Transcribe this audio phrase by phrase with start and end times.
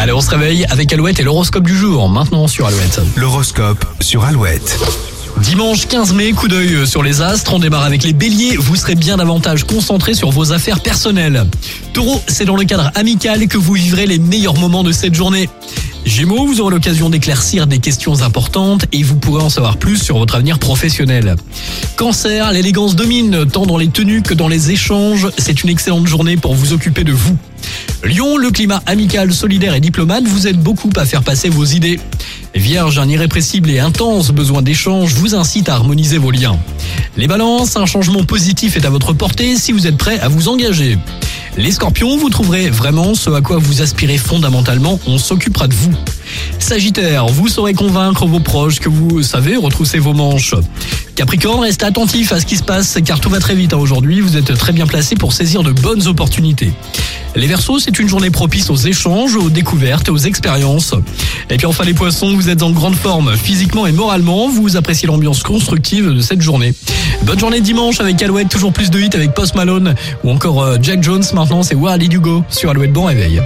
[0.00, 3.00] Allez, on se réveille avec Alouette et l'horoscope du jour, maintenant sur Alouette.
[3.16, 4.78] L'horoscope sur Alouette.
[5.38, 7.52] Dimanche 15 mai, coup d'œil sur les astres.
[7.52, 8.56] On démarre avec les béliers.
[8.56, 11.46] Vous serez bien davantage concentré sur vos affaires personnelles.
[11.94, 15.48] Taureau, c'est dans le cadre amical que vous vivrez les meilleurs moments de cette journée.
[16.04, 20.16] Gémeaux, vous aurez l'occasion d'éclaircir des questions importantes et vous pourrez en savoir plus sur
[20.18, 21.34] votre avenir professionnel.
[21.98, 25.28] Cancer, l'élégance domine tant dans les tenues que dans les échanges.
[25.36, 27.36] C'est une excellente journée pour vous occuper de vous.
[28.04, 31.98] Lyon, le climat amical, solidaire et diplomate vous aide beaucoup à faire passer vos idées.
[32.54, 36.56] Vierge, un irrépressible et intense besoin d'échange vous incite à harmoniser vos liens.
[37.16, 40.46] Les balances, un changement positif est à votre portée si vous êtes prêt à vous
[40.46, 40.98] engager.
[41.56, 45.90] Les scorpions, vous trouverez vraiment ce à quoi vous aspirez fondamentalement, on s'occupera de vous.
[46.60, 50.54] Sagittaire, vous saurez convaincre vos proches que vous savez retrousser vos manches.
[51.18, 54.20] Capricorne, restez attentif à ce qui se passe car tout va très vite hein, aujourd'hui,
[54.20, 56.70] vous êtes très bien placé pour saisir de bonnes opportunités.
[57.34, 60.94] Les Verseaux, c'est une journée propice aux échanges, aux découvertes, aux expériences.
[61.50, 65.08] Et puis enfin les Poissons, vous êtes en grande forme physiquement et moralement, vous appréciez
[65.08, 66.72] l'ambiance constructive de cette journée.
[67.24, 70.76] Bonne journée dimanche avec Alouette, toujours plus de hits avec Post Malone ou encore euh,
[70.80, 73.42] Jack Jones maintenant, c'est Where Did You Go sur Alouette Bon Réveil.